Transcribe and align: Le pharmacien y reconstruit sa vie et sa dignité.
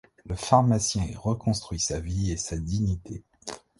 Le 0.25 0.33
pharmacien 0.35 1.03
y 1.05 1.15
reconstruit 1.15 1.79
sa 1.79 1.99
vie 1.99 2.31
et 2.31 2.37
sa 2.37 2.57
dignité. 2.57 3.23